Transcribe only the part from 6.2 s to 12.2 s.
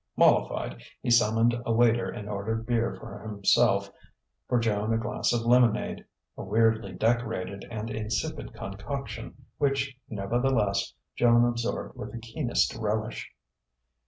a weirdly decorated and insipid concoction which, nevertheless, Joan absorbed with the